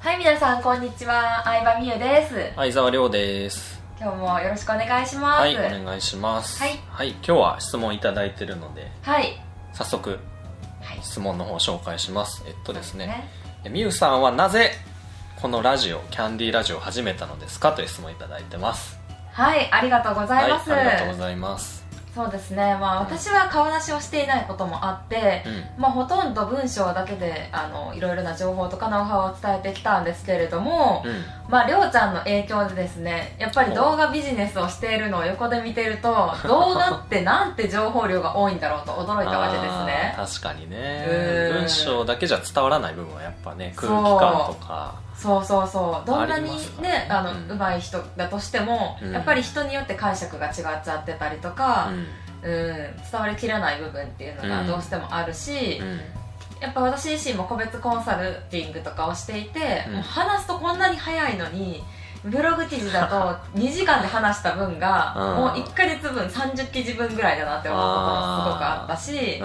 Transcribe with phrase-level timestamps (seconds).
[0.00, 1.42] はい皆さんこんにちは。
[1.44, 2.34] 相葉美優です。
[2.56, 3.78] 相沢亮です。
[4.00, 5.40] 今日もよろしくお願いします。
[5.40, 6.58] はいお願いします。
[6.62, 7.10] はい。
[7.10, 9.38] 今日は質問いただいてるのではい。
[9.74, 10.18] 早速
[10.80, 10.98] はい。
[11.02, 12.42] 質問の方紹介します。
[12.46, 13.28] えっとですね
[13.62, 13.70] ね。
[13.70, 14.72] みゆさんはなぜ
[15.42, 17.72] このラジオキャンディーラジオを始めたのですか？
[17.72, 18.98] という質問いただいてます。
[19.32, 22.76] はいありがとうございます、はいありがとうございますそうですね。
[22.80, 25.82] まあ私は顔出しをしていないこともあって、うん。
[25.82, 31.24] まあ、ほとんど文章だけであのいろいろな情報とかノウハウを伝えてきたんですけれども、うん。
[31.48, 40.14] まあ、りょうちゃんの影響でですねやっぱり動画ビジネスをしているのを横で見てると 動画ってなんて情報量が多いんだろうと驚いたわけですね。
[40.16, 41.06] 確かにね。
[41.08, 41.58] うん。
[41.60, 46.06] 文章だけじゃ伝わらない部分はやっぱね空気感とかそうそうそう。
[46.06, 47.06] どんなにねね。
[47.10, 47.58] あの、うん。
[47.58, 49.12] 上手い人だとしても、うん。
[49.12, 51.96] やっぱり人によって解釈が違っちゃってたりとか、うん。
[51.96, 52.06] うん
[52.42, 56.00] 伝わりきらない部分っていうのがうんどうしてもあるし、うん。
[56.60, 59.94] やっぱ私自身も個別コンサルティングとかをしていて、うん。
[59.96, 61.84] もう話すとこんなに早いのに
[62.24, 65.36] ブログ記事だと 2時間で話した分が、うん。
[65.36, 69.42] もう1ヶ月分30記事分ぐらいだなって思うこともすごくあったし、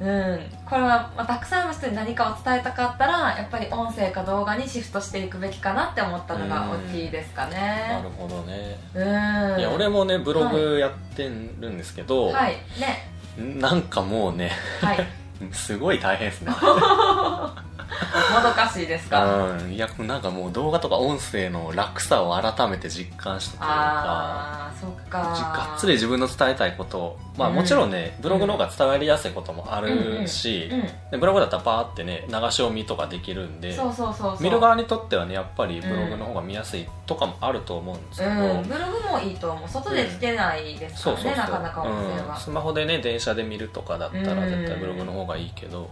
[0.00, 0.08] うん。
[0.08, 8.78] うん、これは、まあ、たくさんの人に何かを伝えたかったらやっぱり音声か動画にシフトしていくべきかなって思ったのが大きいですかなねるほどね。
[8.94, 9.60] うん。
[9.60, 11.30] いや俺もねブログやってる
[11.70, 12.52] んですけど、はい。
[12.78, 13.10] ね。
[13.38, 15.06] なんかもうねはい。
[15.52, 16.52] すごい大変ですね
[18.34, 19.24] もどかしいですか？
[19.24, 19.72] うん。
[19.72, 23.74] いやなんかもう動画とか音声の楽さを改めて実感したというか。
[23.76, 25.32] ああそっか。
[25.36, 26.98] じがっつり自分の伝えたいこと。
[26.98, 27.54] をまあうん。
[27.56, 34.42] もちろんね、ブログの方が伝わりやすいこともあるし、うんでブログだったらパーってね流し読みとかできるんでそうそうそうそう。
[34.42, 39.68] 見る側にとってはねやっぱりブログの方が見やすいとかもあると思うんですけど、うん、ブログもいいと思う。
[39.68, 42.34] 外で聞けないですからね、なかなか音声は。
[42.34, 45.90] うん、スマホでね電車で見るとかだったらうん絶対ブログの方がいいけど、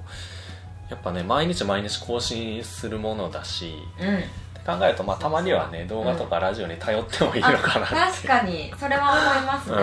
[0.91, 4.27] やっぱね毎日毎日更新するものだしうん、って
[4.67, 7.95] 考えるとまあたまにはね動画とかラジオに頼ってもいいのかなって。
[7.95, 8.73] 確かに。
[8.79, 9.77] それは思いますね、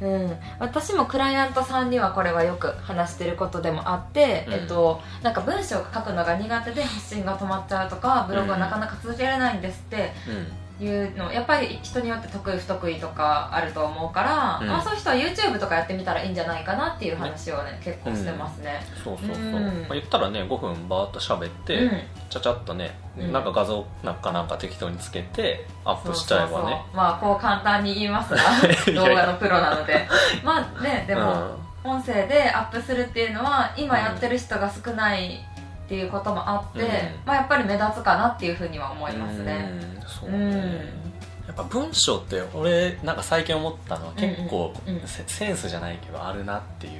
[0.00, 4.54] うん、私もクライアントさんにはこれはよく話してることでもあって、うん。
[4.54, 10.12] えっと、なんか文章を書くのが苦手で発信が止まっちゃうとかブログはなかなか続けられないんですって。
[10.28, 14.68] うんいうのやっぱり人によって得意不得意とかあると思うから、うん。
[14.68, 18.80] まあ、そういう人は YouTube とかやってみたらいいんじゃないかなっていう話をね結構してますね。
[19.02, 19.52] そうそうそう、うん。
[19.52, 21.90] まあ、言ったらね5分バーッと喋って、うん。
[22.30, 23.32] ちゃちゃっとね、うん。
[23.32, 26.52] なんか画像なんかなんか適当につけてアップしちゃえばね。
[26.52, 28.40] そうそうそうまあこう簡単に言いますが
[28.94, 30.06] 動画のプロなので。
[30.44, 35.44] まあねでも、音声でアップするっていうのは今やってる人が少ない
[35.88, 36.86] っていうこともあって、うん。
[37.24, 39.70] まあやっぱり目立つかなっていうふうには思いますね。
[39.96, 40.02] うん。
[40.06, 40.50] そううん。
[40.50, 40.98] ね
[41.46, 45.00] やっぱ文章って俺なんか最近思ったのは結構うんうん。
[45.00, 45.08] うん。
[45.08, 46.92] セセンスじゃないけどあるなっていう。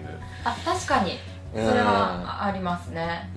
[0.43, 1.19] あ確かに。
[1.53, 3.31] それはありますね。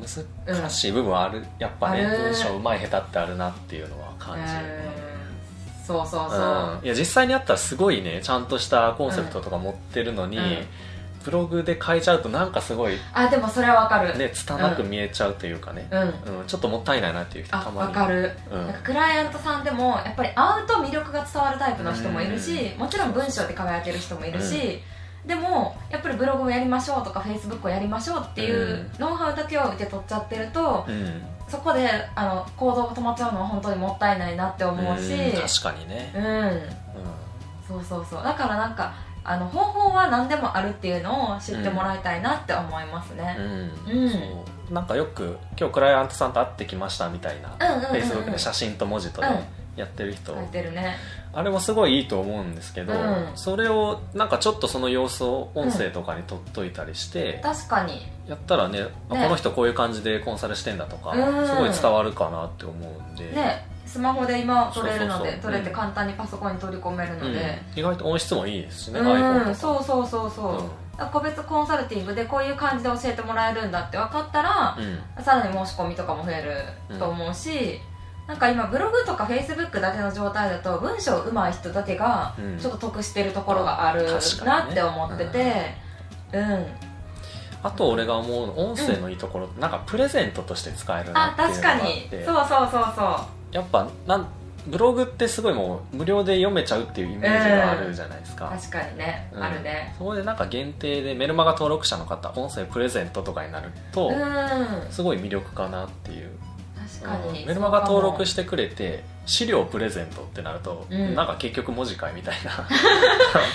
[0.47, 1.45] 難しい部分はある。
[1.59, 4.83] やっぱね文章うまい下手ってあるなっていうのは感じるね。
[5.79, 5.85] うん。
[5.85, 6.85] そうそうそう、うん。
[6.85, 10.65] いや実際にあったらすごいねちゃんとしたコンセプトとか持ってるのに、うん
[11.23, 16.01] ブログで書いちゃうとなんかすごいあでもそれはわかる、ね拙く見えちゃうというかね、うん。
[16.39, 16.47] うん。
[16.47, 17.87] ちょっともったいないなっていう人あたまに。
[17.87, 18.67] わかる、うん。
[18.67, 24.81] なんかクライアントさんでもやっぱり会うと魅力が伝わるタイプの人もいるし、もちろん文章で輝ける人もいるし、
[25.25, 31.21] でもやっぱりブログをやりましょうとかフェイスブックをやりましょうっていうノウハウだけを受け取っちゃってると、うん。
[31.47, 35.13] そこであの行動が止まっちゃうのは本当にもったいないなって思うし。
[35.13, 35.41] うん。
[35.41, 36.23] 確かにね、うん。
[36.47, 36.81] う
[37.67, 38.23] そうそうそう。
[38.23, 38.93] だからなんか
[39.23, 44.03] あの方法は何でもあるっていうのを知ってもらいたいなって思いますね、んうん。
[44.03, 44.09] うん。
[44.09, 44.17] そ
[44.69, 44.73] う。
[44.73, 47.89] なんかよく今日クライアントさんと会ってきましたみたいな、うんうんうんうん。
[47.89, 49.43] フェイスブックで写真と文字とでうん。
[49.75, 50.97] やってる人、ね。
[51.33, 53.31] あれもすごいいいと思うんですけど、うん。
[53.35, 58.05] それをなんかちょっとその様子を音声とかに撮っといたりして、確かに。
[58.27, 59.23] やったらねあね。
[59.23, 61.47] この人こういう感じでコンサルしてんだとか、うん。
[61.47, 67.59] すごい伝わるかなって思うんで、ねスマホで今撮れるので撮れて簡単にパソコンに取り込めるので。
[67.73, 67.79] うん。
[67.79, 69.05] 意外と音質もいいですしね、うん、
[69.43, 69.53] か。
[69.53, 70.49] そうそうそうそ
[70.97, 71.09] う、うん。
[71.09, 75.23] 個別コンサルティングでこういう感じで教えてもらえるんだって分かったら、うん。
[75.23, 76.41] さらに申し込みとかも増え
[76.89, 77.81] ると思うし、
[78.27, 82.57] なんか今ブログとかフェイスブックだけの状態だと文章上手い人だけがうん。
[82.57, 85.91] ちょっと得してるところがある確かにねなって思ってて。
[86.33, 86.65] うん、
[87.61, 94.27] あと俺が思うの音声のいいところってなんかプレゼントとして使えるなあっていうの確かにがあってそうそうそうそやっぱなん
[94.67, 99.43] ブログってすごいもう無料で読めちゃうっていうイメージがあるじゃないですか、う確かにね、うん。
[99.43, 99.95] あるね。
[99.97, 104.91] そこでなんか限定でメルマガ登録者の方音声プレゼントとかになると、うん。
[104.91, 106.29] すごい魅力かなっていう、
[107.03, 107.45] うん。
[107.45, 111.15] メルマガ登録しててくれて資料プレゼントってなると、うん。
[111.15, 112.51] なんか結局文字会みたいな。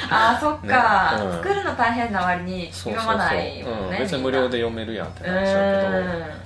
[0.33, 1.25] あーそっか、ね。
[1.25, 1.33] うん。
[1.43, 5.93] 作るの大変な割に読まないもんね別に無料で読めるやんってなっちゃう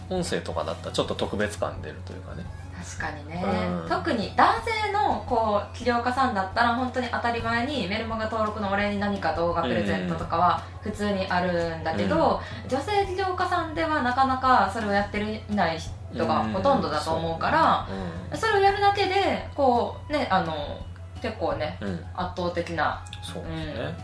[0.08, 0.22] けどうん。
[0.22, 2.44] 音声とかだったらちょっと特別感出るというかね。
[2.82, 3.88] 確かにね、うん。
[3.88, 20.84] 特に男性のこう起業家さんだったら本当に当たり前にメルマガ登録のお礼に何か動画プレゼントとかは普通にあるんだけど、女性起業家さんではなかなかそれをやってるいない人がほとんどだと思うから、それをやるだけでこうねあの
[21.20, 23.94] 結構ねうん、うん、圧倒的な、そうですね、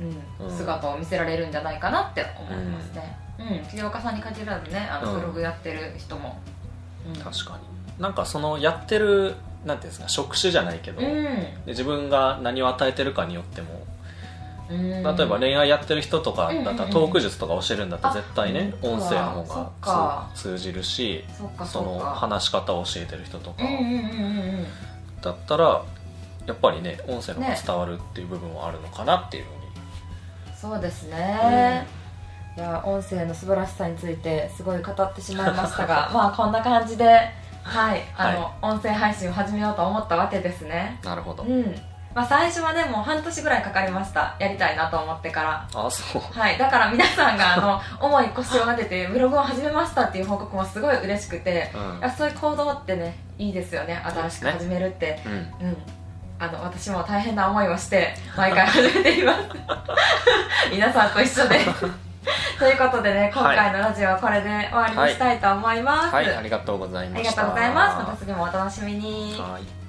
[0.00, 0.46] うん。
[0.46, 0.56] うん。
[0.56, 3.66] 姿を見せられるんじゃないかなって思いますね、うん。
[3.66, 5.20] 起業家さんに限らずねあのうん。
[5.20, 6.40] ブログやってる人も、
[7.06, 7.16] うん。
[7.16, 8.02] 確かに。
[8.02, 9.34] なんかそのやってる
[9.64, 13.78] なんていうんですか職種じゃないけど、で自分が何を与えてるかによってもうん、
[14.72, 16.80] 例えば恋愛やってる人とかだったらうんうん。
[16.84, 21.24] うんトーク術とか教えるんだったら絶対ねあ音声の方が通じるし
[21.64, 23.64] その話し方を教えてる人とか。
[23.64, 24.66] うんうんうんうんうん。
[25.20, 25.84] だったら
[26.46, 29.62] やっぱりね音声の方がね伝わるっていう部分はあるのかなっていうふうに、
[30.56, 31.86] そうですね、
[32.56, 37.30] いや音声の素晴らしさについてすごい語ってしまいましたが まあこんな感じで
[37.62, 40.98] はいあの、音声配信を始めようと思ったわけですね。
[41.04, 44.36] なるほど、うんまあ最初はねもう半年ぐらいかかりました。
[44.38, 45.68] やりたいなと思ってから。
[45.74, 46.22] あそう。
[46.22, 47.60] はい、だから皆さんがあ
[48.00, 51.70] の重い腰を当ててブログを始めましたっていう報告もすごい嬉しくて、
[52.02, 52.10] うん。
[52.10, 54.02] そういう行動ってねいいですよね。
[54.04, 55.28] 新しく始めるって、う
[55.64, 55.68] ん。
[55.68, 55.76] うん。
[56.38, 59.38] あの私も大変な思いをして毎回始めています。
[60.70, 61.60] 皆さんと一緒で。
[62.58, 66.36] ということでね今回のラジオはこれで終わりにしたいと思います、はい。
[66.36, 67.96] ありがとうございまありがしたとうございます。
[67.96, 69.36] また次もお楽しみに。
[69.40, 69.81] はい